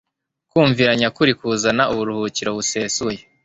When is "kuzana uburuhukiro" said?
1.39-2.49